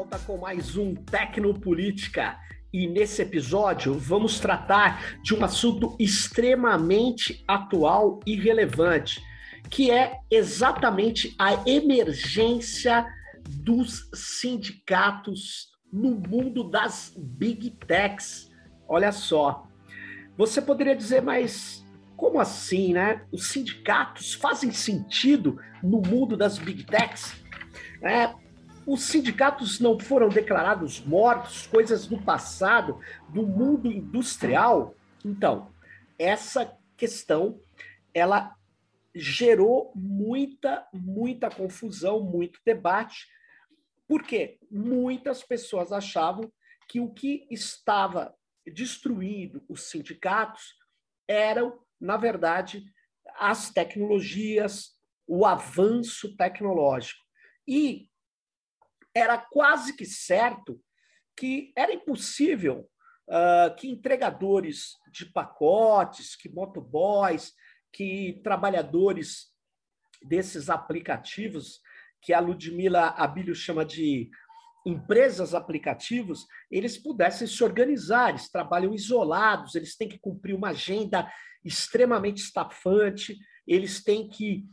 [0.00, 2.38] Volta com mais um Tecnopolítica
[2.72, 9.22] e nesse episódio vamos tratar de um assunto extremamente atual e relevante,
[9.68, 13.06] que é exatamente a emergência
[13.46, 18.50] dos sindicatos no mundo das big techs.
[18.88, 19.68] Olha só,
[20.34, 21.84] você poderia dizer, mas
[22.16, 23.26] como assim, né?
[23.30, 27.34] Os sindicatos fazem sentido no mundo das big techs?
[28.02, 28.32] É,
[28.92, 34.96] os sindicatos não foram declarados mortos, coisas do passado, do mundo industrial.
[35.24, 35.72] Então,
[36.18, 37.60] essa questão
[38.12, 38.56] ela
[39.14, 43.28] gerou muita, muita confusão, muito debate,
[44.08, 46.52] porque muitas pessoas achavam
[46.88, 48.34] que o que estava
[48.66, 50.74] destruindo os sindicatos
[51.28, 52.84] eram, na verdade,
[53.38, 54.96] as tecnologias,
[55.28, 57.24] o avanço tecnológico.
[57.68, 58.09] E
[59.14, 60.80] era quase que certo
[61.36, 62.88] que era impossível
[63.28, 67.52] uh, que entregadores de pacotes, que motoboys,
[67.92, 69.46] que trabalhadores
[70.22, 71.80] desses aplicativos,
[72.20, 74.30] que a Ludmila Abílio chama de
[74.86, 81.30] empresas aplicativos, eles pudessem se organizar, eles trabalham isolados, eles têm que cumprir uma agenda
[81.64, 83.36] extremamente estafante,
[83.66, 84.64] eles têm que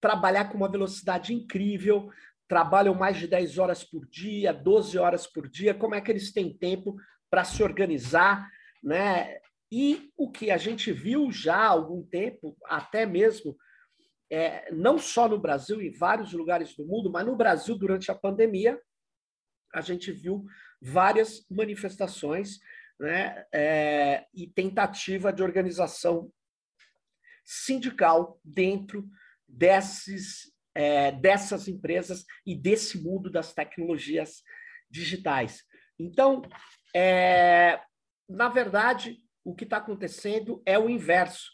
[0.00, 2.10] trabalhar com uma velocidade incrível,
[2.48, 6.32] trabalham mais de 10 horas por dia, 12 horas por dia, como é que eles
[6.32, 6.96] têm tempo
[7.30, 8.48] para se organizar,
[8.82, 9.38] né?
[9.72, 13.56] E o que a gente viu já há algum tempo, até mesmo,
[14.30, 18.14] é, não só no Brasil, em vários lugares do mundo, mas no Brasil, durante a
[18.14, 18.80] pandemia,
[19.72, 20.44] a gente viu
[20.80, 22.60] várias manifestações
[23.00, 26.30] né, é, e tentativa de organização
[27.44, 29.08] sindical dentro
[29.48, 34.42] desses é, dessas empresas e desse mundo das tecnologias
[34.90, 35.62] digitais.
[35.98, 36.42] Então,
[36.94, 37.80] é,
[38.28, 41.50] na verdade, o que está acontecendo é o inverso.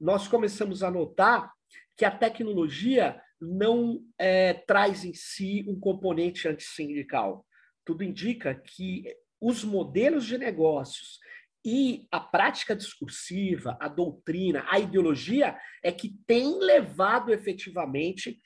[0.00, 1.52] Nós começamos a notar
[1.96, 7.46] que a tecnologia não é, traz em si um componente antissindical.
[7.84, 9.04] Tudo indica que
[9.40, 11.18] os modelos de negócios
[11.64, 18.38] e a prática discursiva, a doutrina, a ideologia é que tem levado efetivamente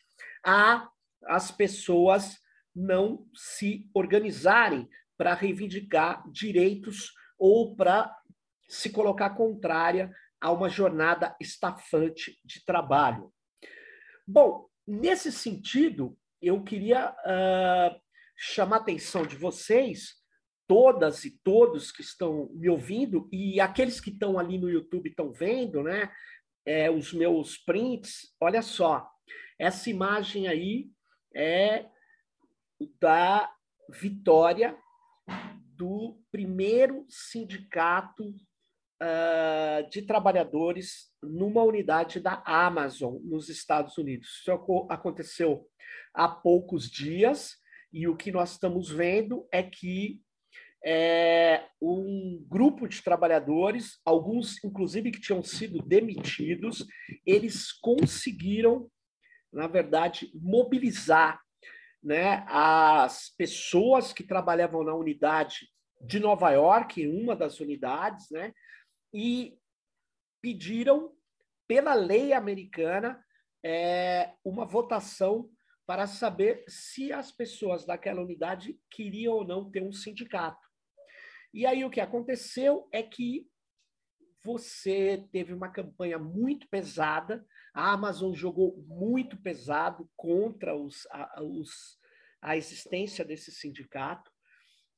[0.45, 0.89] a
[1.27, 2.39] as pessoas
[2.75, 8.15] não se organizarem para reivindicar direitos ou para
[8.69, 13.33] se colocar contrária a uma jornada estafante de trabalho.
[14.27, 18.01] Bom, nesse sentido, eu queria uh,
[18.37, 20.15] chamar a atenção de vocês,
[20.69, 25.33] todas e todos que estão me ouvindo, e aqueles que estão ali no YouTube estão
[25.33, 26.13] vendo, né?
[26.65, 29.11] É, os meus prints, olha só,
[29.59, 30.91] essa imagem aí
[31.35, 31.87] é
[33.01, 33.51] da
[33.89, 34.77] vitória
[35.77, 44.41] do primeiro sindicato uh, de trabalhadores numa unidade da Amazon nos Estados Unidos.
[44.41, 44.53] Isso
[44.89, 45.67] aconteceu
[46.15, 47.57] há poucos dias
[47.93, 50.21] e o que nós estamos vendo é que
[50.85, 56.87] é, um grupo de trabalhadores, alguns inclusive que tinham sido demitidos,
[57.27, 58.89] eles conseguiram
[59.53, 61.41] na verdade, mobilizar
[62.03, 65.69] né, as pessoas que trabalhavam na unidade
[66.01, 68.53] de Nova York, em uma das unidades, né,
[69.13, 69.59] e
[70.41, 71.13] pediram,
[71.67, 73.23] pela lei americana,
[73.65, 75.51] é, uma votação
[75.87, 80.67] para saber se as pessoas daquela unidade queriam ou não ter um sindicato.
[81.53, 83.47] E aí o que aconteceu é que
[84.45, 87.45] você teve uma campanha muito pesada
[87.79, 91.97] a Amazon jogou muito pesado contra os, a, os,
[92.43, 94.29] a existência desse sindicato.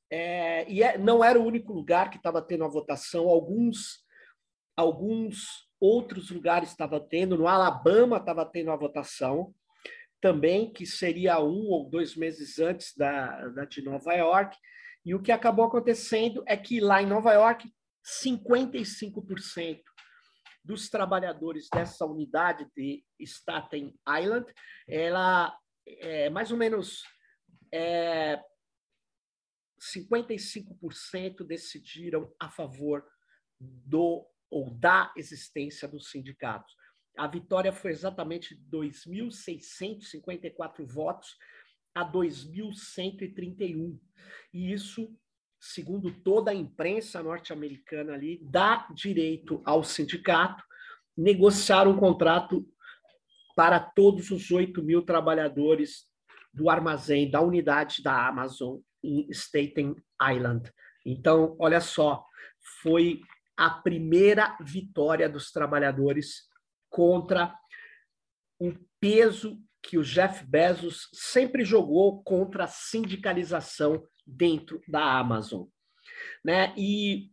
[0.09, 4.03] É, e é, não era o único lugar que estava tendo a votação, alguns,
[4.75, 9.53] alguns outros lugares estavam tendo, no Alabama estava tendo a votação
[10.19, 14.57] também, que seria um ou dois meses antes da, da de Nova York.
[15.05, 17.71] E o que acabou acontecendo é que lá em Nova York,
[18.23, 19.81] 55%
[20.63, 24.45] dos trabalhadores dessa unidade de Staten Island,
[24.87, 27.03] ela é mais ou menos
[27.73, 28.39] é,
[29.81, 33.05] 55% decidiram a favor
[33.59, 36.75] do ou da existência dos sindicatos.
[37.17, 41.37] A vitória foi exatamente 2.654 votos
[41.95, 43.97] a 2.131.
[44.53, 45.17] E isso
[45.61, 50.63] segundo toda a imprensa norte-americana ali, dá direito ao sindicato
[51.15, 52.67] negociar um contrato
[53.55, 56.07] para todos os 8 mil trabalhadores
[56.51, 60.71] do armazém da unidade da Amazon em Staten Island.
[61.05, 62.25] Então, olha só,
[62.81, 63.21] foi
[63.55, 66.49] a primeira vitória dos trabalhadores
[66.89, 67.55] contra
[68.59, 75.65] o peso que o Jeff Bezos sempre jogou contra a sindicalização dentro da Amazon.
[76.43, 76.73] Né?
[76.77, 77.31] E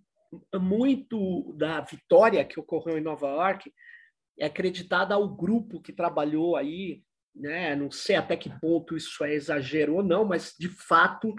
[0.55, 3.73] muito da vitória que ocorreu em Nova York
[4.39, 7.03] é acreditada ao grupo que trabalhou aí,
[7.35, 7.75] né?
[7.75, 11.35] Não sei até que ponto isso é exagero ou não, mas de fato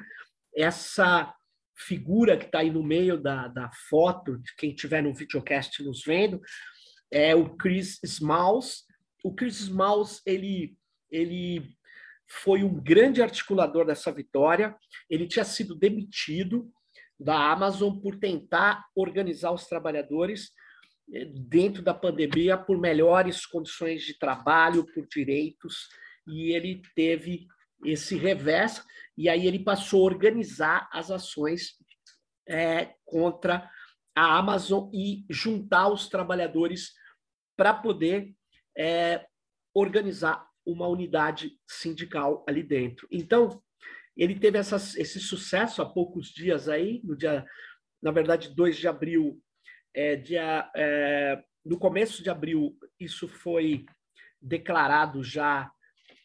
[0.56, 1.34] essa
[1.76, 6.04] figura que está aí no meio da, da foto, de quem estiver no videocast nos
[6.04, 6.42] vendo,
[7.12, 8.84] é o Chris Smalls.
[9.24, 10.78] O Chris Smalls, ele,
[11.12, 11.76] ele
[12.28, 14.76] foi um grande articulador dessa vitória.
[15.10, 16.72] Ele tinha sido demitido
[17.20, 20.52] da Amazon por tentar organizar os trabalhadores
[21.12, 25.90] eh, dentro da pandemia por melhores condições de trabalho, por direitos,
[26.28, 27.48] e ele teve
[27.84, 28.84] esse revés,
[29.18, 31.76] e aí ele passou a organizar as ações
[32.48, 33.70] é, contra
[34.16, 36.92] a Amazon e juntar os trabalhadores
[37.56, 38.34] para poder
[38.78, 39.26] é,
[39.74, 43.08] organizar uma unidade sindical ali dentro.
[43.12, 43.62] Então,
[44.16, 47.46] ele teve essas, esse sucesso há poucos dias aí, no dia,
[48.02, 49.42] na verdade, 2 de abril,
[49.94, 53.86] é, dia, é, no começo de abril, isso foi
[54.42, 55.72] declarado já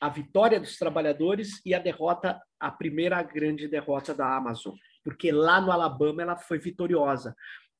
[0.00, 5.60] a vitória dos trabalhadores e a derrota, a primeira grande derrota da Amazon, porque lá
[5.60, 7.34] no Alabama ela foi vitoriosa.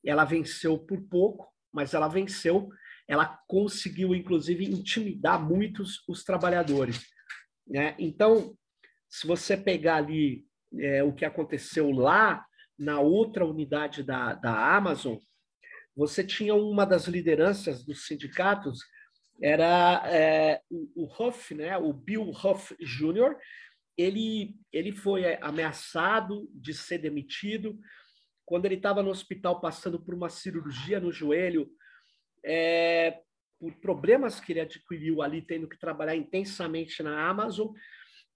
[0.05, 2.69] Ela venceu por pouco, mas ela venceu.
[3.06, 7.01] Ela conseguiu, inclusive, intimidar muitos os trabalhadores.
[7.67, 7.95] Né?
[7.99, 8.56] Então,
[9.09, 10.47] se você pegar ali
[10.79, 12.45] é, o que aconteceu lá
[12.79, 15.17] na outra unidade da, da Amazon,
[15.97, 18.81] você tinha uma das lideranças dos sindicatos
[19.43, 23.37] era é, o, o Huff, né, o Bill Huff Jr.,
[23.97, 27.79] ele, ele foi ameaçado de ser demitido.
[28.45, 31.71] Quando ele estava no hospital passando por uma cirurgia no joelho,
[32.44, 33.20] é,
[33.58, 37.69] por problemas que ele adquiriu ali, tendo que trabalhar intensamente na Amazon,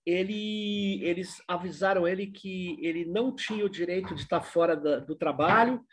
[0.07, 5.15] ele, eles avisaram ele que ele não tinha o direito de estar fora da, do
[5.15, 5.85] trabalho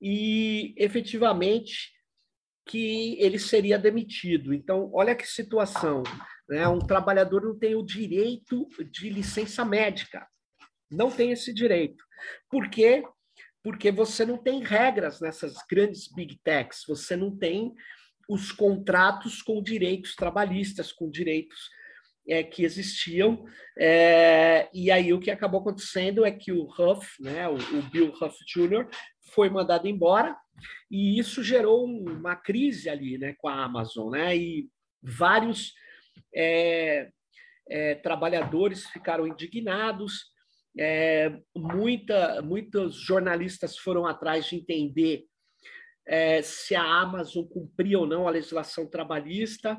[0.00, 1.92] e, efetivamente,
[2.64, 4.54] que ele seria demitido.
[4.54, 6.04] Então, olha que situação.
[6.48, 6.68] Né?
[6.68, 10.26] Um trabalhador não tem o direito de licença médica.
[10.90, 12.04] Não tem esse direito.
[12.48, 13.02] Por quê?
[13.68, 17.74] Porque você não tem regras nessas grandes big techs, você não tem
[18.26, 21.68] os contratos com direitos trabalhistas, com direitos
[22.26, 23.44] é, que existiam.
[23.78, 28.10] É, e aí o que acabou acontecendo é que o Huff, né, o, o Bill
[28.10, 28.88] Huff Jr.,
[29.34, 30.34] foi mandado embora
[30.90, 34.34] e isso gerou uma crise ali, né, com a Amazon, né?
[34.34, 34.66] E
[35.02, 35.74] vários
[36.34, 37.10] é,
[37.68, 40.24] é, trabalhadores ficaram indignados.
[40.78, 45.24] É, muita, muitos jornalistas foram atrás de entender
[46.06, 49.76] é, se a Amazon cumpria ou não a legislação trabalhista.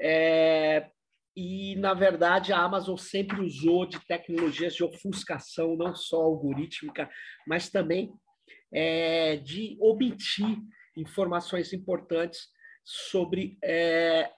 [0.00, 0.88] É,
[1.36, 7.08] e, na verdade, a Amazon sempre usou de tecnologias de ofuscação, não só algorítmica,
[7.46, 8.12] mas também
[8.72, 10.56] é, de obter
[10.96, 12.48] informações importantes
[12.84, 14.30] sobre é,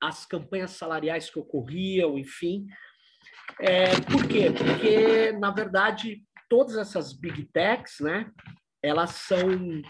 [0.00, 2.66] as campanhas salariais que ocorriam, enfim.
[3.60, 4.50] É, por quê?
[4.50, 8.30] Porque, na verdade, todas essas big techs, né,
[8.82, 9.82] elas são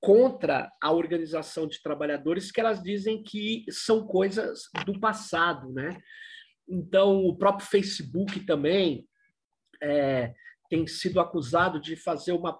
[0.00, 6.00] contra a organização de trabalhadores, que elas dizem que são coisas do passado, né?
[6.68, 9.06] Então, o próprio Facebook também
[9.82, 10.32] é,
[10.70, 12.58] tem sido acusado de fazer uma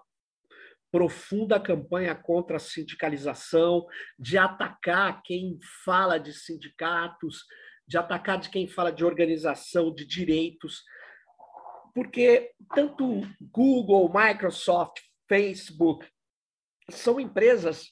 [0.91, 3.85] profunda campanha contra a sindicalização,
[4.17, 7.45] de atacar quem fala de sindicatos,
[7.89, 10.83] de atacar de quem fala de organização, de direitos,
[11.95, 16.07] porque tanto Google, Microsoft, Facebook
[16.91, 17.91] são empresas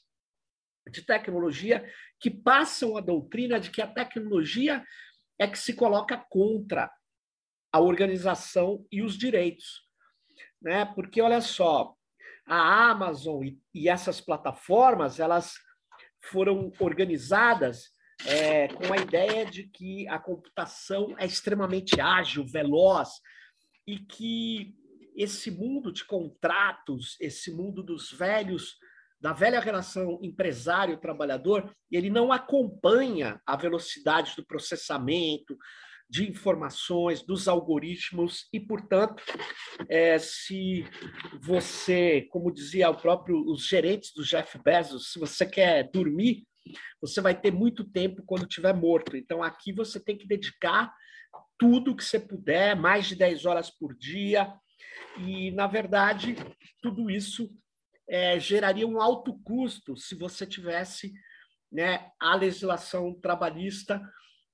[0.92, 1.84] de tecnologia
[2.20, 4.86] que passam a doutrina de que a tecnologia
[5.40, 6.92] é que se coloca contra
[7.74, 9.82] a organização e os direitos,
[10.62, 10.86] né?
[10.86, 11.96] Porque olha só,
[12.46, 15.56] a Amazon e, essas plataformas elas
[16.22, 23.10] foram organizadas é, com a ideia de que a computação é extremamente ágil, veloz
[23.86, 24.76] e que
[25.16, 28.78] esse mundo de contratos, esse mundo dos velhos,
[29.20, 35.58] da velha relação empresário-trabalhador, ele não acompanha a velocidade do processamento,
[36.10, 39.22] de informações, dos algoritmos, e, portanto,
[39.90, 40.86] é, se
[41.42, 46.46] você, como dizia o próprio, os gerentes do Jeff Bezos, se você quer dormir,
[47.02, 49.16] você vai ter muito tempo quando estiver morto.
[49.16, 50.94] Então, aqui você tem que dedicar
[51.58, 54.54] tudo que você puder, mais de 10 horas por dia.
[55.18, 56.36] E, na verdade,
[56.82, 57.50] tudo isso
[58.08, 61.14] é, geraria um alto custo se você tivesse
[61.72, 64.02] né, a legislação trabalhista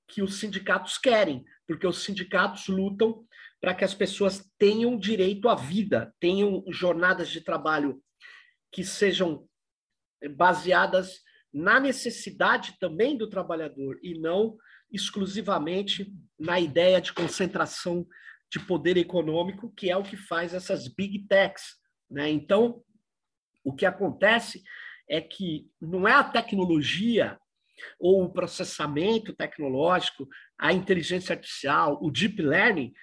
[0.07, 3.25] que os sindicatos querem, porque os sindicatos lutam
[3.61, 8.01] para que as pessoas tenham direito à vida, tenham jornadas de trabalho
[8.71, 9.47] que sejam
[10.35, 11.21] baseadas
[11.53, 14.57] na necessidade também do trabalhador e não
[14.91, 18.07] exclusivamente na ideia de concentração
[18.51, 21.75] de poder econômico, que é o que faz essas big techs.
[22.09, 22.29] Né?
[22.29, 22.83] Então,
[23.63, 24.63] o que acontece
[25.09, 27.37] é que não é a tecnologia
[27.99, 32.93] ou o processamento tecnológico, a inteligência artificial, o deep learning,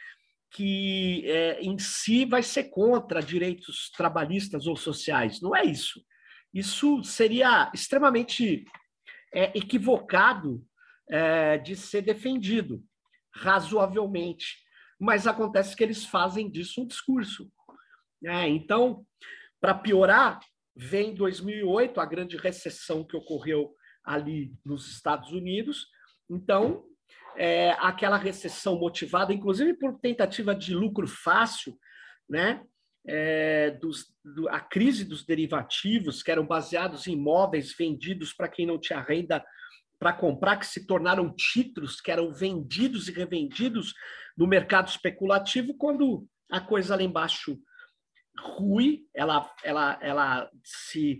[0.53, 5.41] que é, em si vai ser contra direitos trabalhistas ou sociais.
[5.41, 6.01] Não é isso.
[6.53, 8.65] Isso seria extremamente
[9.33, 10.65] é, equivocado
[11.09, 12.83] é, de ser defendido,
[13.35, 14.59] razoavelmente.
[14.99, 17.51] Mas acontece que eles fazem disso um discurso.
[18.25, 19.07] É, então,
[19.61, 20.41] para piorar,
[20.77, 25.87] vem 2008, a grande recessão que ocorreu ali nos Estados Unidos.
[26.29, 26.85] Então,
[27.37, 31.79] é, aquela recessão motivada, inclusive por tentativa de lucro fácil,
[32.29, 32.63] né?
[33.07, 38.67] É, dos, do, a crise dos derivativos, que eram baseados em imóveis vendidos para quem
[38.67, 39.45] não tinha renda
[39.99, 43.95] para comprar, que se tornaram títulos que eram vendidos e revendidos
[44.37, 47.59] no mercado especulativo, quando a coisa lá embaixo
[48.39, 51.19] rui, ela, ela, ela se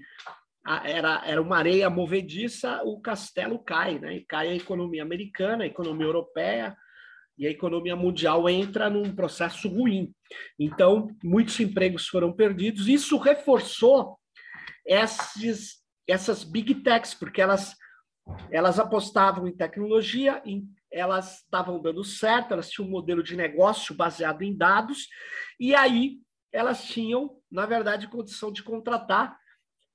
[0.85, 4.17] era, era uma areia movediça, o castelo cai, né?
[4.17, 6.77] E cai a economia americana, a economia europeia,
[7.41, 10.15] e a economia mundial entra num processo ruim.
[10.59, 12.87] Então, muitos empregos foram perdidos.
[12.87, 14.19] Isso reforçou
[14.85, 17.75] esses, essas big techs, porque elas,
[18.53, 23.95] elas apostavam em tecnologia, em, elas estavam dando certo, elas tinham um modelo de negócio
[23.95, 25.09] baseado em dados,
[25.59, 26.19] e aí
[26.53, 29.35] elas tinham, na verdade, condição de contratar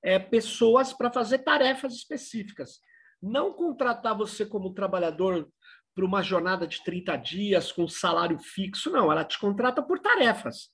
[0.04, 2.80] é, pessoas para fazer tarefas específicas.
[3.22, 5.48] Não contratar você como trabalhador
[5.96, 9.10] para uma jornada de 30 dias com salário fixo, não.
[9.10, 10.70] Ela te contrata por tarefas.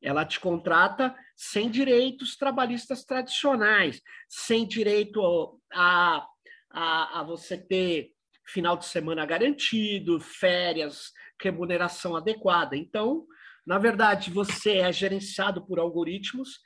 [0.00, 6.24] Ela te contrata sem direitos trabalhistas tradicionais, sem direito a,
[6.70, 8.12] a, a você ter
[8.46, 12.76] final de semana garantido, férias, remuneração adequada.
[12.76, 13.26] Então,
[13.66, 16.60] na verdade, você é gerenciado por algoritmos,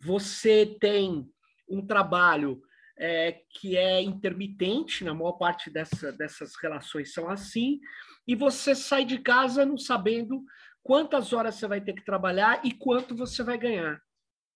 [0.00, 1.24] você tem
[1.68, 2.60] um trabalho
[2.98, 7.80] é, que é intermitente, na maior parte dessa, dessas relações são assim,
[8.26, 10.42] e você sai de casa não sabendo
[10.82, 14.00] quantas horas você vai ter que trabalhar e quanto você vai ganhar.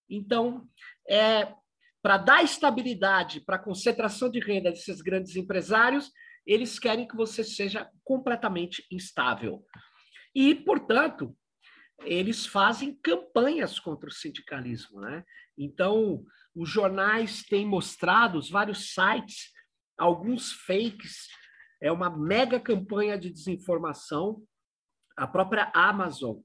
[0.08, 0.66] Então,
[1.08, 1.52] é,
[2.02, 6.10] para dar estabilidade para a concentração de renda desses grandes empresários,
[6.46, 9.64] eles querem que você seja completamente instável.
[10.34, 11.36] E, portanto,
[12.04, 15.00] eles fazem campanhas contra o sindicalismo.
[15.00, 15.24] Né?
[15.58, 16.24] Então,
[16.60, 19.50] os jornais têm mostrado, os vários sites,
[19.96, 21.26] alguns fakes,
[21.80, 24.42] é uma mega campanha de desinformação.
[25.16, 26.36] A própria Amazon,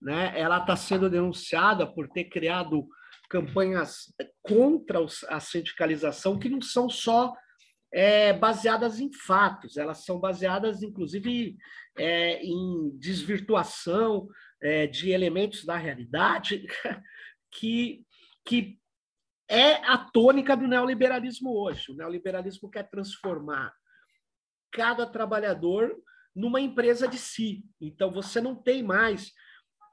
[0.00, 2.86] né, ela está sendo denunciada por ter criado
[3.28, 7.34] campanhas contra a sindicalização que não são só
[7.92, 11.56] é, baseadas em fatos, elas são baseadas, inclusive,
[11.98, 14.28] é, em desvirtuação
[14.62, 16.64] é, de elementos da realidade
[17.50, 18.04] que,
[18.44, 18.78] que
[19.48, 21.92] é a tônica do neoliberalismo hoje.
[21.92, 23.74] O neoliberalismo quer transformar
[24.72, 25.94] cada trabalhador
[26.34, 27.64] numa empresa de si.
[27.80, 29.32] Então, você não tem mais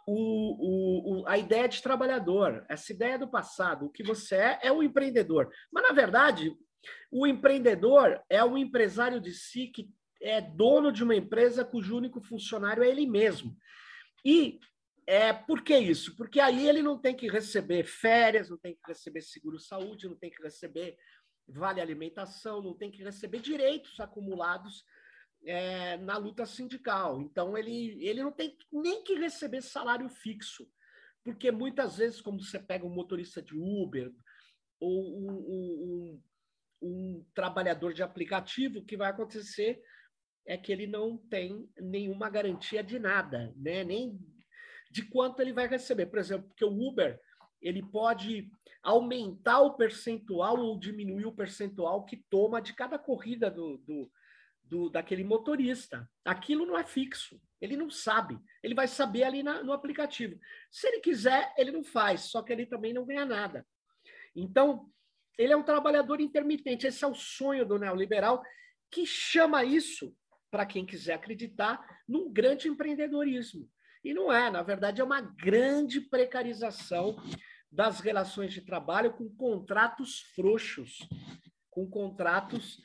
[0.07, 3.85] o, o, a ideia de trabalhador, essa ideia do passado.
[3.85, 5.51] O que você é é o empreendedor.
[5.71, 6.51] Mas, na verdade,
[7.11, 9.89] o empreendedor é o empresário de si que
[10.21, 13.55] é dono de uma empresa cujo único funcionário é ele mesmo.
[14.23, 14.59] E
[15.07, 16.15] é, por que isso?
[16.15, 20.29] Porque aí ele não tem que receber férias, não tem que receber seguro-saúde, não tem
[20.29, 20.97] que receber
[21.47, 24.85] vale alimentação, não tem que receber direitos acumulados
[25.45, 27.21] é, na luta sindical.
[27.21, 30.67] Então, ele, ele não tem nem que receber salário fixo,
[31.23, 34.11] porque muitas vezes, como você pega um motorista de Uber
[34.79, 36.23] ou um, um,
[36.81, 39.81] um trabalhador de aplicativo, o que vai acontecer
[40.47, 43.83] é que ele não tem nenhuma garantia de nada, né?
[43.83, 44.19] nem
[44.91, 46.07] de quanto ele vai receber.
[46.07, 47.19] Por exemplo, porque o Uber
[47.61, 48.51] ele pode
[48.83, 54.11] aumentar o percentual ou diminuir o percentual que toma de cada corrida do, do,
[54.63, 56.09] do daquele motorista.
[56.25, 58.37] Aquilo não é fixo, ele não sabe.
[58.63, 60.37] Ele vai saber ali na, no aplicativo.
[60.71, 63.65] Se ele quiser, ele não faz, só que ele também não ganha nada.
[64.35, 64.89] Então,
[65.37, 66.87] ele é um trabalhador intermitente.
[66.87, 68.41] Esse é o sonho do neoliberal,
[68.89, 70.15] que chama isso
[70.49, 73.69] para quem quiser acreditar, num grande empreendedorismo.
[74.03, 77.15] E não é, na verdade, é uma grande precarização
[77.71, 80.99] das relações de trabalho com contratos frouxos,
[81.69, 82.81] com contratos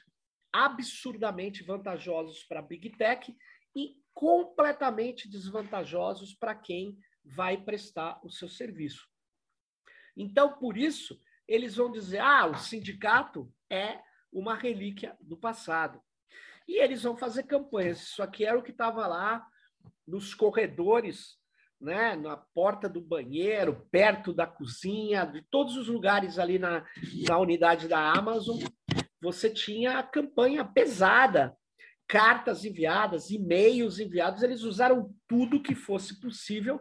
[0.53, 3.35] absurdamente vantajosos para a Big Tech
[3.75, 9.07] e completamente desvantajosos para quem vai prestar o seu serviço.
[10.17, 14.01] Então, por isso, eles vão dizer: ah, o sindicato é
[14.33, 16.01] uma relíquia do passado.
[16.67, 18.01] E eles vão fazer campanhas.
[18.01, 19.47] Isso aqui era o que estava lá
[20.07, 21.37] nos corredores,
[21.81, 26.87] né, na porta do banheiro, perto da cozinha, de todos os lugares ali na,
[27.29, 28.59] na unidade da Amazon.
[29.21, 31.57] Você tinha a campanha pesada,
[32.09, 34.43] cartas enviadas, e-mails enviados.
[34.43, 36.81] Eles usaram tudo que fosse possível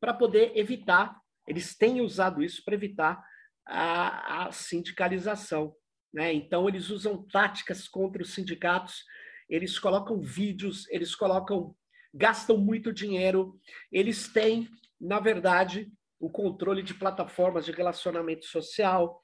[0.00, 1.20] para poder evitar.
[1.46, 3.22] Eles têm usado isso para evitar
[3.66, 5.74] a, a sindicalização.
[6.12, 6.32] Né?
[6.32, 9.04] Então, eles usam táticas contra os sindicatos,
[9.48, 11.74] eles colocam vídeos, eles colocam,
[12.12, 13.58] gastam muito dinheiro,
[13.92, 14.68] eles têm,
[15.00, 19.22] na verdade, o controle de plataformas de relacionamento social,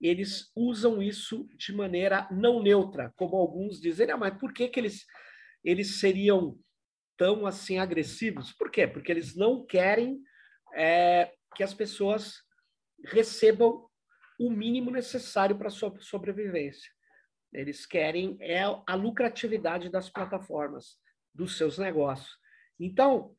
[0.00, 4.80] eles usam isso de maneira não neutra, como alguns dizem, ah, mas por que, que
[4.80, 5.04] eles,
[5.62, 6.58] eles seriam
[7.18, 8.52] tão assim agressivos?
[8.52, 8.86] Por quê?
[8.86, 10.22] Porque eles não querem
[10.74, 12.42] é, que as pessoas
[13.04, 13.86] recebam
[14.38, 16.90] o mínimo necessário para sua sobrevivência.
[17.52, 20.96] Eles querem é a lucratividade das plataformas,
[21.34, 22.30] dos seus negócios.
[22.78, 23.34] Então,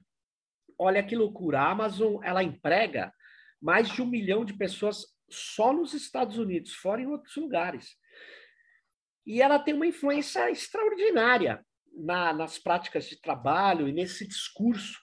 [0.77, 1.61] olha que loucura.
[1.61, 3.13] A Amazon ela emprega
[3.61, 7.95] mais de um milhão de pessoas só nos Estados Unidos, fora em outros lugares.
[9.25, 14.99] E ela tem uma influência extraordinária na, nas práticas de trabalho e nesse discurso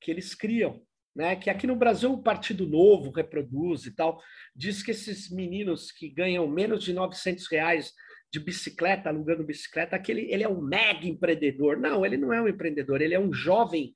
[0.00, 1.36] que eles criam né?
[1.36, 4.20] Que aqui no Brasil o Partido Novo reproduz e tal,
[4.54, 7.92] diz que esses meninos que ganham menos de 900 reais
[8.32, 11.76] de bicicleta, alugando bicicleta, ele é um mega empreendedor.
[11.78, 13.94] Não, ele não é um empreendedor, ele é um jovem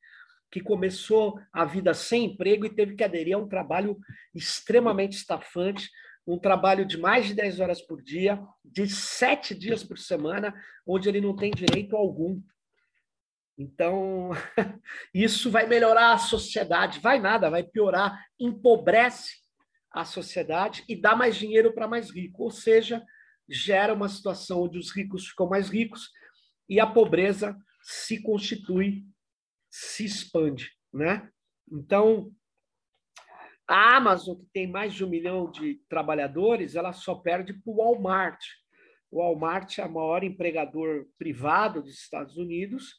[0.51, 3.99] que começou a vida sem emprego e teve que aderir a um trabalho
[4.35, 5.91] extremamente estafante,
[6.27, 10.55] um trabalho de mais de 10 horas por dia, de sete dias por semana,
[10.87, 12.41] onde ele não tem direito algum
[13.57, 14.31] então,
[15.15, 19.37] isso vai melhorar a sociedade, vai nada, vai piorar, empobrece
[19.93, 23.03] a sociedade e dá mais dinheiro para mais rico, ou seja,
[23.49, 26.11] gera uma situação onde os ricos ficam mais ricos
[26.69, 29.05] e a pobreza se constitui,
[29.71, 31.31] se expande, né?
[31.71, 32.33] Então,
[33.69, 37.77] a Amazon, que tem mais de um milhão de trabalhadores, ela só perde para o
[37.77, 38.43] Walmart.
[39.11, 42.97] O Walmart é o maior empregador privado dos Estados Unidos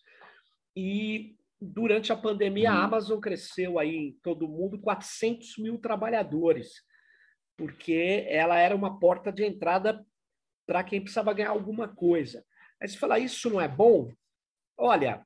[0.76, 2.82] e durante a pandemia, a uhum.
[2.82, 6.84] Amazon cresceu aí em todo mundo 400 mil trabalhadores,
[7.58, 10.06] porque ela era uma porta de entrada
[10.66, 12.44] para quem precisava ganhar alguma coisa.
[12.82, 14.12] Aí você fala, isso não é bom?
[14.78, 15.26] Olha,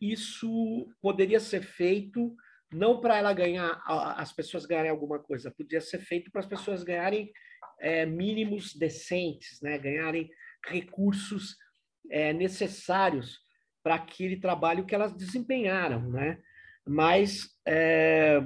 [0.00, 2.34] isso poderia ser feito
[2.72, 3.82] não para ela ganhar,
[4.16, 7.32] as pessoas ganharem alguma coisa, podia ser feito para as pessoas ganharem
[7.80, 9.76] é, mínimos decentes, né?
[9.76, 10.30] ganharem
[10.66, 11.56] recursos
[12.10, 13.40] é, necessários
[13.82, 16.38] para aquele trabalho que elas desempenharam, né?
[16.86, 18.40] Mas é,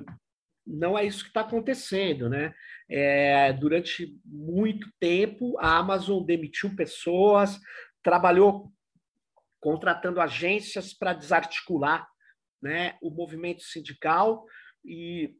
[0.67, 2.55] não é isso que está acontecendo, né?
[2.89, 7.59] É, durante muito tempo, a Amazon demitiu pessoas,
[8.03, 8.71] trabalhou
[9.61, 12.07] contratando agências para desarticular
[12.63, 14.45] né, o movimento sindical
[14.85, 15.35] e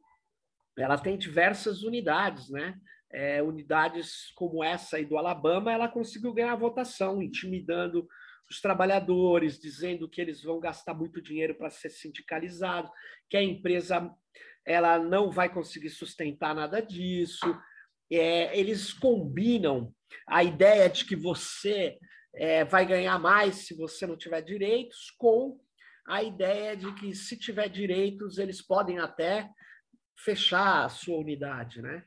[0.77, 2.75] ela tem diversas unidades, né?
[3.11, 8.05] É, unidades como essa aí do Alabama, ela conseguiu ganhar a votação, intimidando
[8.49, 12.91] os trabalhadores, dizendo que eles vão gastar muito dinheiro para ser sindicalizado,
[13.29, 14.11] que a empresa
[14.65, 17.45] ela não vai conseguir sustentar nada disso.
[18.11, 19.93] É, eles combinam
[20.27, 21.97] a ideia de que você
[22.33, 25.59] é, vai ganhar mais se você não tiver direitos com
[26.07, 29.49] a ideia de que se tiver direitos eles podem até
[30.17, 32.03] fechar a sua unidade, né?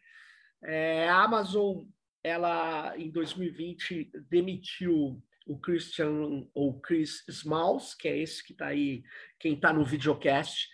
[0.63, 1.85] É, a Amazon
[2.23, 9.03] ela em 2020 demitiu o Christian ou Chris Smalls, que é esse que está aí,
[9.39, 10.69] quem está no videocast,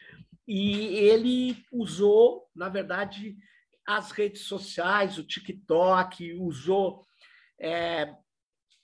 [0.46, 3.36] e ele usou, na verdade,
[3.86, 7.06] as redes sociais, o TikTok, usou
[7.60, 8.14] é,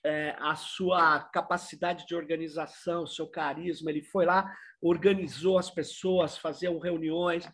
[0.04, 3.90] é, a sua capacidade de organização, seu carisma.
[3.90, 7.50] Ele foi lá, organizou as pessoas, faziam reuniões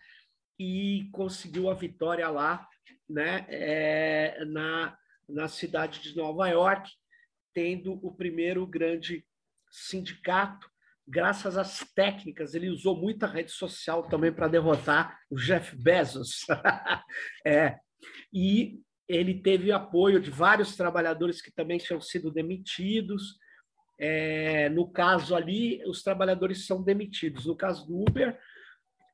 [0.59, 2.67] e conseguiu a vitória lá,
[3.09, 4.97] né, é, na,
[5.29, 6.91] na cidade de Nova York
[7.57, 9.27] tendo o primeiro grande
[9.71, 10.71] sindicato,
[11.07, 12.55] graças às técnicas.
[12.55, 16.45] Ele usou muita rede social também para derrotar o Jeff Bezos.
[17.47, 17.77] é,
[18.33, 23.39] e ele teve apoio de vários trabalhadores que também tinham sido demitidos.
[23.99, 27.47] é, no caso ali, os trabalhadores são demitidos.
[27.47, 28.39] No caso do Uber,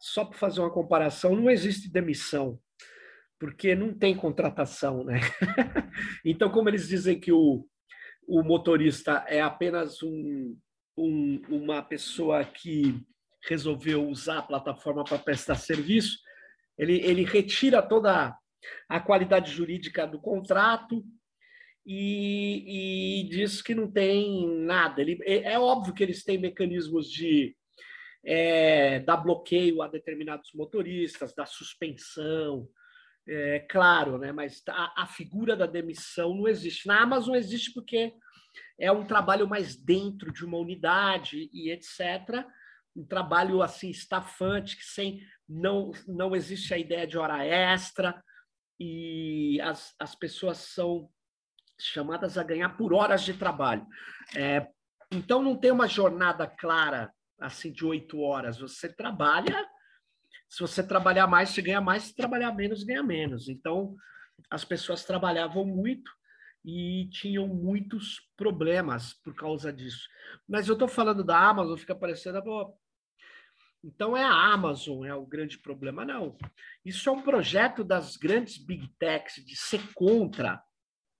[0.00, 2.58] só para fazer uma comparação, não existe demissão,
[3.38, 5.20] porque não tem contratação, né?
[6.24, 7.64] então, como eles dizem que o,
[8.26, 10.56] o motorista é apenas um,
[10.96, 13.00] um, uma pessoa que
[13.48, 16.18] resolveu usar a plataforma para prestar serviço,
[16.78, 18.36] ele, ele retira toda
[18.88, 21.04] a qualidade jurídica do contrato
[21.84, 25.00] e, e diz que não tem nada.
[25.00, 27.56] Ele, é, é óbvio que eles têm mecanismos de
[28.24, 32.68] é, dar bloqueio a determinados motoristas, da suspensão,
[33.26, 34.32] é claro, né?
[34.32, 36.88] mas a, a, figura da demissão não existe.
[36.88, 38.12] Na Amazon existe porque
[38.78, 42.46] é um trabalho mais dentro de uma unidade e etc.
[42.94, 48.22] Um trabalho assim estafante, que sem não, não existe a ideia de hora extra,
[48.78, 51.08] e as, as pessoas são
[51.80, 53.86] chamadas a ganhar por horas de trabalho.
[54.34, 54.66] É,
[55.10, 58.58] então, não tem uma jornada clara assim de oito horas.
[58.58, 59.66] Você trabalha,
[60.48, 63.48] se você trabalhar mais, você ganha mais, se trabalhar menos, ganha menos.
[63.48, 63.94] Então,
[64.50, 66.10] as pessoas trabalhavam muito
[66.64, 70.08] e tinham muitos problemas por causa disso.
[70.48, 72.76] Mas eu estou falando da Amazon, fica parecendo, pô,
[73.84, 76.04] então é a Amazon é o grande problema.
[76.04, 76.36] Não.
[76.84, 80.62] Isso é um projeto das grandes big techs de ser contra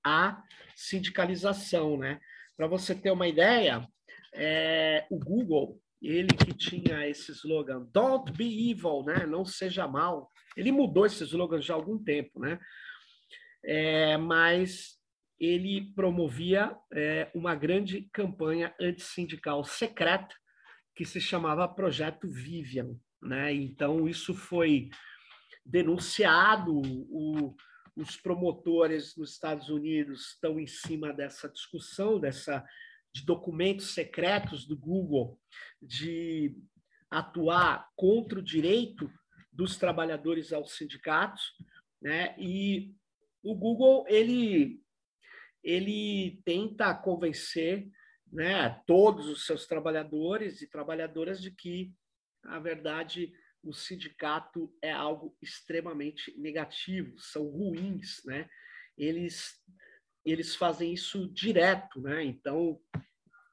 [0.05, 0.43] a
[0.77, 2.21] sindicalização, né?
[2.57, 3.87] Para você ter uma ideia,
[4.33, 9.27] é, o Google, ele que tinha esse slogan "Don't be evil", né?
[9.27, 10.31] Não seja mal.
[10.57, 12.61] Ele mudou esse slogan já há algum tempo, né?
[13.65, 15.02] É, mas
[15.43, 20.33] ele promovia é, uma grande campanha antissindical secreta
[20.95, 22.95] que se chamava Projeto Vivian.
[23.21, 23.53] Né?
[23.53, 24.89] Então, isso foi
[25.67, 27.57] denunciado, o,
[27.97, 32.65] os promotores nos Estados Unidos estão em cima dessa discussão, dessa
[33.13, 35.41] de documentos secretos do Google,
[35.81, 36.57] de
[37.11, 39.11] atuar contra o direito
[39.53, 41.43] dos trabalhadores aos sindicatos,
[42.01, 42.35] né?
[42.39, 42.95] E
[43.43, 44.82] o Google ele
[45.63, 47.89] ele tenta convencer
[48.33, 51.93] né, todos os seus trabalhadores e trabalhadoras de que,
[52.43, 58.49] na verdade, o sindicato é algo extremamente negativo, são ruins, né?
[58.97, 59.61] Eles
[60.25, 62.25] eles fazem isso direto, né?
[62.25, 62.81] Então,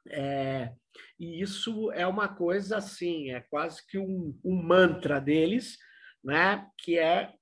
[0.07, 0.71] é,
[1.19, 5.77] e isso é uma coisa assim, é quase que um, um mantra deles,
[6.23, 6.69] né?
[6.77, 7.33] Que é,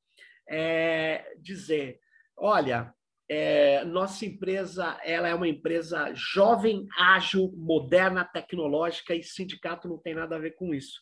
[0.50, 2.00] é dizer,
[2.38, 2.94] olha,
[3.30, 10.14] é, nossa empresa ela é uma empresa jovem, ágil, moderna, tecnológica e sindicato não tem
[10.14, 11.00] nada a ver com isso.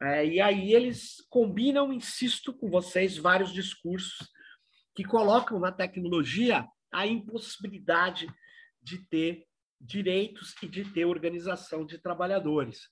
[0.00, 4.28] É, e aí eles combinam, insisto com vocês, vários discursos
[4.94, 8.26] que colocam na tecnologia a impossibilidade
[8.82, 9.46] de ter
[9.80, 12.88] direitos e de ter organização de trabalhadores.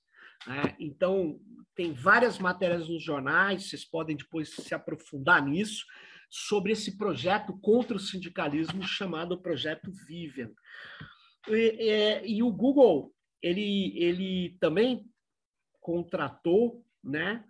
[0.47, 1.39] É, então,
[1.75, 5.85] tem várias matérias nos jornais, vocês podem depois se aprofundar nisso
[6.31, 10.49] sobre esse projeto contra o sindicalismo chamado Projeto Vivian.
[11.49, 15.05] E, e, e o Google, ele, ele também
[15.81, 17.43] contratou, né,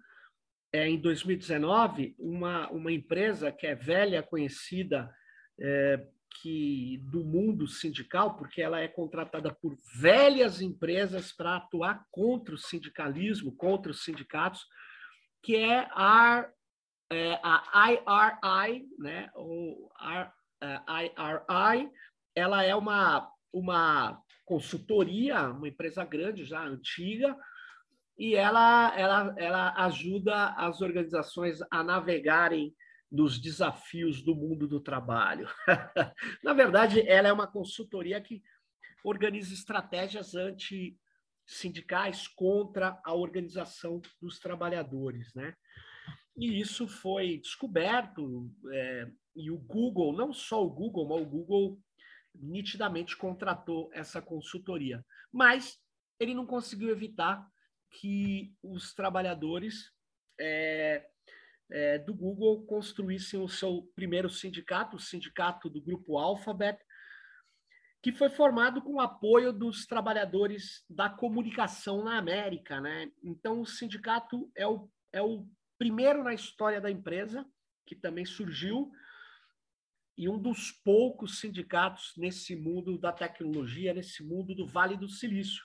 [0.73, 5.13] é, em 2019, uma, uma empresa que é velha, conhecida
[5.59, 6.07] é,
[6.41, 12.57] que do mundo sindical, porque ela é contratada por velhas empresas para atuar contra o
[12.57, 14.65] sindicalismo, contra os sindicatos,
[15.43, 16.49] que é a
[17.11, 19.89] é, a IRI, né, o
[20.61, 21.89] IRI, é,
[22.33, 27.37] ela é uma, uma consultoria, uma empresa grande, já antiga,
[28.17, 32.73] e ela, ela, ela ajuda as organizações a navegarem
[33.11, 35.49] nos desafios do mundo do trabalho.
[36.41, 38.41] Na verdade, ela é uma consultoria que
[39.03, 45.53] organiza estratégias anti-sindicais contra a organização dos trabalhadores, né?
[46.37, 51.79] E isso foi descoberto, é, e o Google, não só o Google, mas o Google
[52.33, 55.05] nitidamente contratou essa consultoria.
[55.31, 55.77] Mas
[56.19, 57.45] ele não conseguiu evitar
[57.89, 59.91] que os trabalhadores
[60.39, 61.05] é,
[61.69, 66.79] é, do Google construíssem o seu primeiro sindicato, o sindicato do grupo Alphabet,
[68.01, 72.81] que foi formado com o apoio dos trabalhadores da comunicação na América.
[72.81, 73.11] Né?
[73.23, 75.47] Então, o sindicato é o, é o
[75.81, 77.43] primeiro na história da empresa,
[77.87, 78.91] que também surgiu,
[80.15, 85.63] e um dos poucos sindicatos nesse mundo da tecnologia, nesse mundo do Vale do Silício.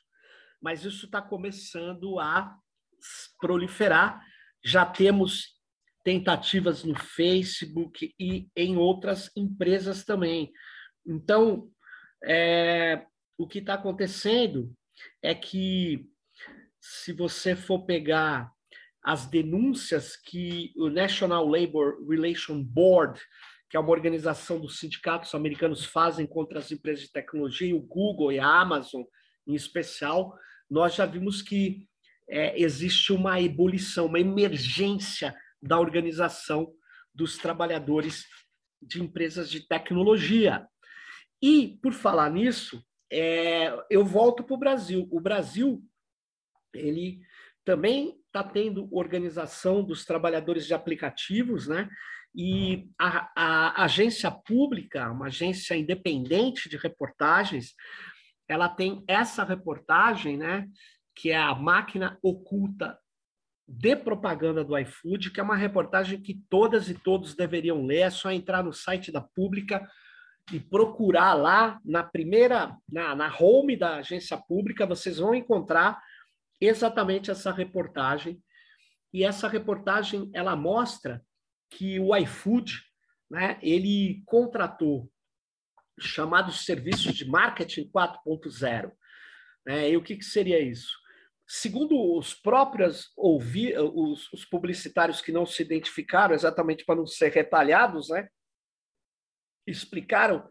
[0.59, 2.59] Mas isso está começando a
[3.39, 4.25] proliferar.
[4.65, 5.61] Já temos
[6.03, 10.51] tentativas no Facebook e em outras empresas também.
[11.05, 11.71] Então,
[12.25, 13.05] é,
[13.37, 14.75] o que está acontecendo
[15.23, 16.09] é que
[16.81, 18.56] se você for pegar
[19.07, 23.21] as denúncias que o National Labor Relations Board,
[23.71, 28.33] que é uma organização dos sindicatos americanos, fazem contra as empresas de tecnologia, o Google
[28.33, 29.05] e a Amazon
[29.47, 30.37] em especial,
[30.69, 31.87] nós já vimos que
[32.29, 36.75] é, existe uma ebulição, uma emergência da organização
[37.15, 38.27] dos trabalhadores
[38.83, 40.67] de empresas de tecnologia.
[41.41, 45.07] E, por falar nisso, é, eu volto para o Brasil.
[45.13, 45.81] O Brasil,
[46.75, 47.21] ele
[47.65, 51.89] também está tendo organização dos trabalhadores de aplicativos, né?
[52.35, 57.75] E a, a, agência pública, uma agência independente de reportagens,
[58.47, 60.69] ela tem essa reportagem, né?
[61.15, 62.99] Que é a máquina oculta
[63.67, 68.01] de propaganda do iFood, que é uma reportagem que todas e todos deveriam ler.
[68.01, 69.89] É só entrar no site da Pública
[70.53, 76.01] e procurar lá na primeira, na, na home da agência pública, vocês vão encontrar
[76.61, 78.43] exatamente essa reportagem.
[79.13, 81.25] E essa reportagem ela mostra
[81.71, 82.81] que o iFood,
[83.31, 85.11] né, ele contratou
[85.99, 88.93] chamados serviços de marketing 4.0.
[89.67, 89.91] Né?
[89.91, 90.93] E o que, que seria isso?
[91.49, 97.33] Segundo os próprios ouvi, os, os publicitários que não se identificaram, exatamente para não ser
[97.33, 98.29] retalhados, né?
[99.67, 100.49] explicaram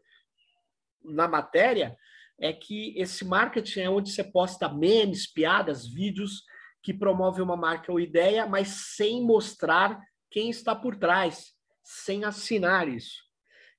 [1.04, 1.96] na matéria,
[2.40, 6.44] é que esse marketing é onde você posta memes, piadas, vídeos
[6.84, 12.88] que promove uma marca ou ideia, mas sem mostrar quem está por trás, sem assinar
[12.88, 13.24] isso.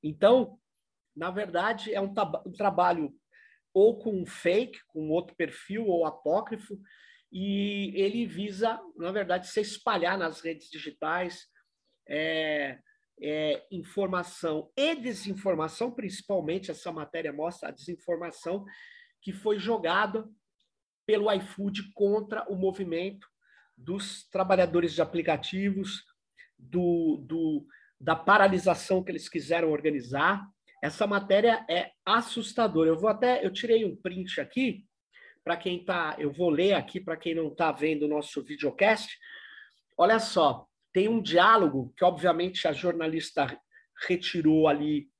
[0.02, 0.58] Então,
[1.14, 2.12] na verdade, é um,
[2.46, 3.12] um trabalho
[3.72, 6.78] ou com fake, com outro perfil ou apócrifo,
[7.30, 11.46] e ele visa, na verdade, se espalhar nas redes digitais
[12.08, 12.78] é,
[13.20, 18.64] é, informação e desinformação, principalmente essa matéria mostra a desinformação
[19.22, 20.28] que foi jogada
[21.06, 23.26] pelo iFood contra o movimento
[23.76, 26.04] dos trabalhadores de aplicativos,
[26.58, 27.66] do, do,
[28.00, 30.46] da paralisação que eles quiseram organizar.
[30.82, 32.88] Essa matéria é assustadora.
[32.88, 34.84] Eu vou até, eu tirei um print aqui
[35.44, 39.16] para quem está, eu vou ler aqui para quem não está vendo o nosso videocast.
[39.96, 43.46] Olha só, tem um diálogo que, obviamente, a jornalista
[44.08, 45.10] retirou ali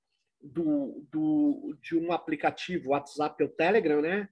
[0.40, 4.26] do, do, de um aplicativo, WhatsApp ou Telegram, né?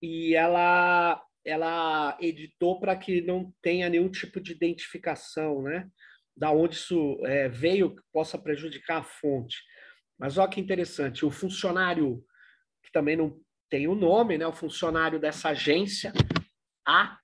[0.00, 5.86] E ela, ela editou para que não tenha nenhum tipo de identificação, né?
[6.34, 9.58] Da onde isso é, veio, que possa prejudicar a fonte.
[10.18, 12.24] Mas olha que interessante, o funcionário,
[12.82, 13.38] que também não
[13.68, 16.10] tem o nome, né, o funcionário dessa agência,
[16.88, 17.18] A,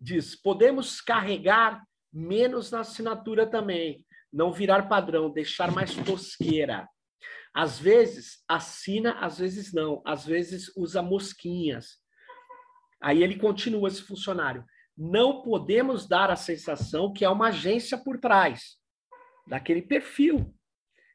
[0.00, 6.88] diz: podemos carregar menos na assinatura também, não virar padrão, deixar mais tosqueira.
[7.54, 11.98] Às vezes assina, às vezes não, às vezes usa mosquinhas.
[13.02, 14.64] Aí ele continua esse funcionário.
[14.96, 18.76] Não podemos dar a sensação que é uma agência por trás
[19.46, 20.54] daquele perfil.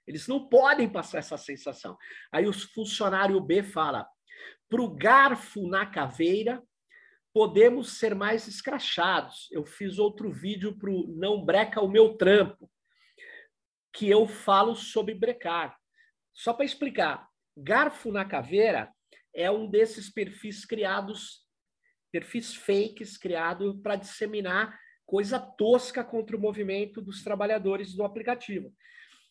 [0.05, 1.97] Eles não podem passar essa sensação.
[2.31, 4.07] Aí o funcionário B fala:
[4.69, 6.61] para o garfo na caveira,
[7.37, 9.47] podemos ser mais escrachados.
[9.51, 12.67] Eu fiz outro vídeo para o Não Breca o Meu Trampo,
[13.93, 15.77] que eu falo sobre brecar.
[16.33, 18.91] Só para explicar, garfo na caveira
[19.35, 21.45] é um desses perfis criados,
[22.11, 28.73] perfis fakes criados para disseminar coisa tosca contra o movimento dos trabalhadores do aplicativo.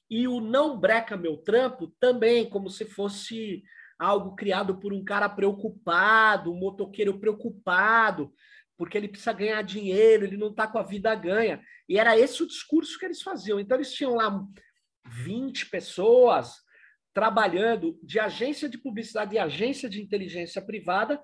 [0.08, 3.64] E o Não Breca Meu Trampo também, como se fosse
[3.98, 8.32] algo criado por um cara preocupado, um motoqueiro preocupado,
[8.76, 11.62] porque ele precisa ganhar dinheiro, ele não está com a vida ganha.
[11.88, 13.58] E era esse o discurso que eles faziam.
[13.58, 14.44] Então, eles tinham lá
[15.06, 16.54] 20 pessoas
[17.14, 21.20] trabalhando de agência de publicidade e agência de inteligência privada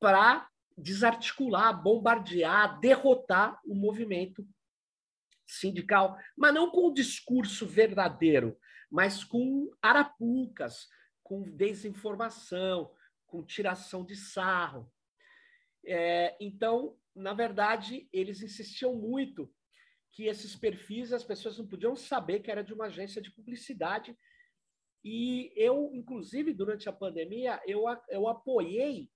[0.00, 4.44] para desarticular, bombardear, derrotar o movimento
[5.46, 8.58] sindical, mas não com o discurso verdadeiro,
[8.90, 10.88] mas com arapucas,
[11.26, 12.94] com desinformação,
[13.26, 14.88] com tiração de sarro.
[15.84, 19.52] É, então, na verdade, eles insistiam muito
[20.12, 24.16] que esses perfis as pessoas não podiam saber que era de uma agência de publicidade.
[25.04, 29.10] E eu, inclusive, durante a pandemia, eu, eu apoiei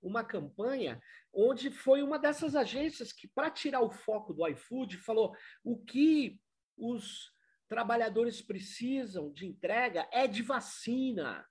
[0.00, 1.02] uma campanha
[1.32, 6.40] onde foi uma dessas agências que, para tirar o foco do iFood, falou o que
[6.76, 7.34] os
[7.68, 11.44] trabalhadores precisam de entrega é de vacina.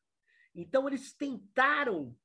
[0.55, 2.15] Então, eles tentaram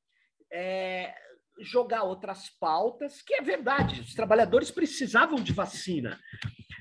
[0.53, 1.14] é,
[1.61, 6.19] jogar outras pautas, que é verdade, os trabalhadores precisavam de vacina,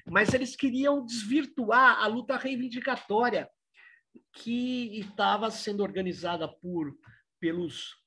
[0.07, 3.49] mas eles queriam desvirtuar a luta reivindicatória
[4.33, 6.95] que estava sendo organizada por
[7.39, 7.97] pelos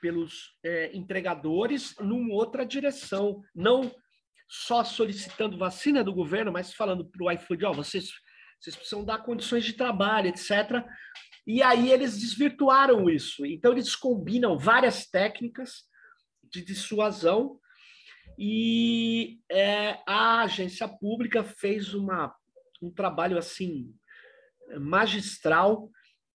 [0.00, 3.94] pelos é, entregadores numa outra direção, não
[4.48, 8.10] só solicitando vacina do governo, mas falando para o iFood, ó, oh, vocês,
[8.58, 10.84] vocês precisam dar condições de trabalho, etc.
[11.46, 13.44] E aí eles desvirtuaram isso.
[13.46, 15.84] Então eles combinam várias técnicas
[16.44, 17.58] de dissuasão
[18.38, 22.34] e é, a agência pública fez uma,
[22.80, 23.94] um trabalho assim
[24.78, 25.90] magistral,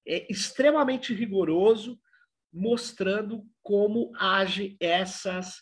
[0.08, 2.00] é, extremamente rigoroso,
[2.54, 5.62] mostrando como age essas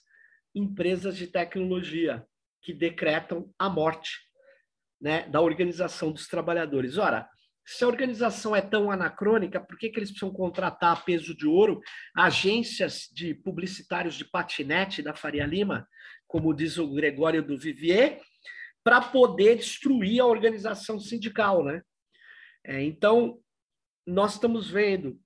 [0.53, 2.25] empresas de tecnologia
[2.61, 4.19] que decretam a morte
[5.01, 6.97] né, da organização dos trabalhadores.
[6.97, 7.27] Ora,
[7.65, 11.47] se a organização é tão anacrônica, por que, que eles precisam contratar a peso de
[11.47, 11.79] ouro
[12.15, 15.87] agências de publicitários de patinete da Faria Lima,
[16.27, 18.19] como diz o Gregório do Vivier,
[18.83, 21.81] para poder destruir a organização sindical, né?
[22.65, 23.39] É, então,
[24.05, 25.19] nós estamos vendo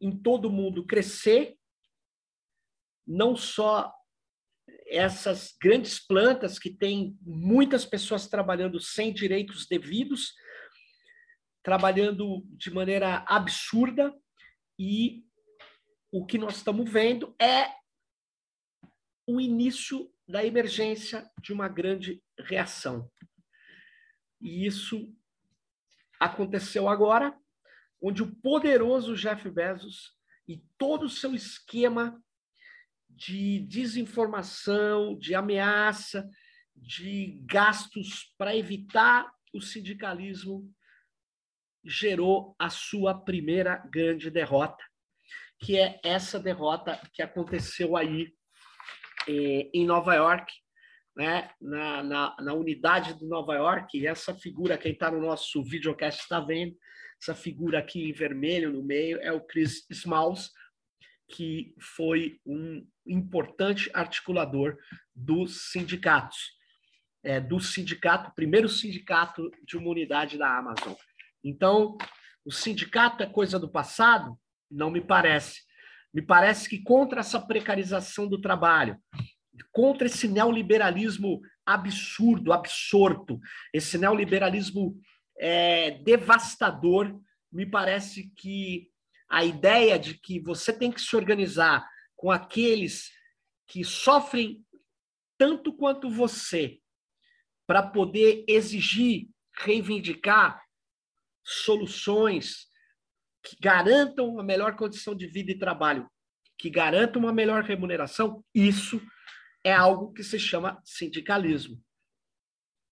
[0.00, 1.56] em todo mundo crescer
[3.06, 3.92] não só
[4.86, 10.34] essas grandes plantas que têm muitas pessoas trabalhando sem direitos devidos,
[11.68, 14.18] trabalhando de maneira absurda,
[14.78, 15.22] e
[16.10, 17.70] o que nós estamos vendo é
[19.26, 23.10] o início da emergência de uma grande reação.
[24.40, 25.14] E isso
[26.18, 27.38] aconteceu agora,
[28.00, 30.16] onde o poderoso Jeff Bezos
[30.48, 32.18] e todo o seu esquema
[33.10, 36.26] de desinformação, de ameaça,
[36.74, 40.74] de gastos para evitar o sindicalismo
[41.88, 44.84] gerou a sua primeira grande derrota,
[45.58, 48.32] que é essa derrota que aconteceu aí
[49.26, 50.52] eh, em Nova York,
[51.16, 55.64] né, na, na, na, unidade de Nova York, e essa figura, quem está no nosso
[55.64, 56.76] videocast está vendo,
[57.20, 60.52] essa figura aqui em vermelho no meio é o Chris Smalls,
[61.28, 64.76] que foi um importante articulador
[65.14, 66.52] dos sindicatos,
[67.24, 70.94] é, do sindicato, primeiro sindicato de uma unidade da Amazon.
[71.42, 71.96] Então,
[72.44, 74.38] o sindicato é coisa do passado?
[74.70, 75.62] Não me parece.
[76.12, 78.96] Me parece que contra essa precarização do trabalho,
[79.72, 83.38] contra esse neoliberalismo absurdo, absorto,
[83.72, 84.98] esse neoliberalismo
[85.38, 87.20] é, devastador,
[87.52, 88.90] me parece que
[89.28, 93.10] a ideia de que você tem que se organizar com aqueles
[93.66, 94.64] que sofrem
[95.36, 96.80] tanto quanto você
[97.66, 100.62] para poder exigir, reivindicar
[101.48, 102.68] soluções
[103.42, 106.08] que garantam uma melhor condição de vida e trabalho,
[106.58, 109.00] que garantam uma melhor remuneração, isso
[109.64, 111.82] é algo que se chama sindicalismo.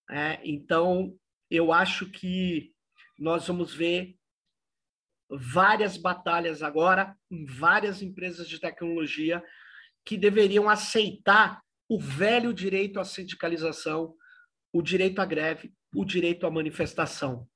[0.08, 1.14] É, então,
[1.50, 2.72] eu acho que
[3.18, 4.16] nós vamos ver
[5.28, 9.42] várias batalhas agora em várias empresas de tecnologia
[10.04, 14.14] que deveriam aceitar o velho direito à sindicalização,
[14.72, 17.46] o direito à greve, o direito à manifestação.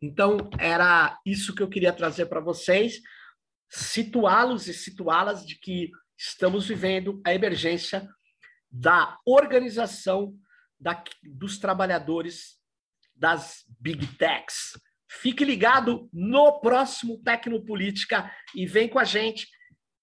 [0.00, 3.00] Então, era isso que eu queria trazer para vocês,
[3.68, 8.08] situá-los e situá-las de que estamos vivendo a emergência
[8.70, 10.34] da organização
[10.78, 12.58] da, dos trabalhadores
[13.14, 14.72] das big techs.
[15.08, 19.48] Fique ligado no próximo Tecnopolítica e vem com a gente.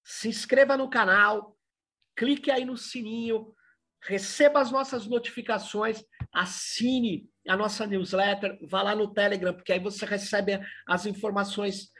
[0.04, 1.58] Se inscreva no canal,
[2.16, 3.54] clique aí no sininho,
[4.02, 10.06] receba as nossas notificações, assine a nossa newsletter, vá lá no Telegram, porque aí você
[10.06, 11.92] recebe as informações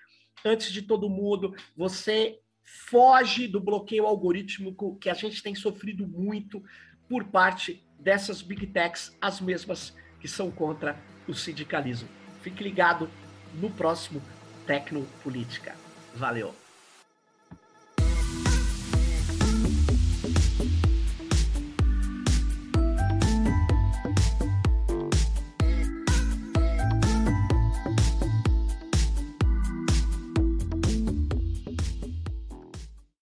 [0.46, 1.56] antes de todo mundo.
[1.76, 6.62] Você foge do bloqueio algorítmico que a gente tem sofrido muito
[7.08, 12.10] por parte dessas big techs, as mesmas que são contra o sindicalismo.
[12.42, 13.10] Fique ligado
[13.56, 14.22] no próximo
[14.66, 15.76] Tecnopolítica.
[16.14, 16.67] Valeu!